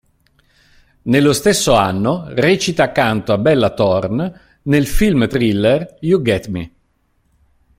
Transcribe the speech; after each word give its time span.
Nello 1.03 1.31
stesso 1.31 1.73
anno 1.75 2.23
recita 2.29 2.81
accanto 2.85 3.33
a 3.33 3.37
Bella 3.37 3.69
Thorne 3.71 4.39
nel 4.63 4.87
film 4.87 5.27
thriller, 5.27 5.97
"You 5.99 6.19
Get 6.23 6.47
Me". 6.47 6.71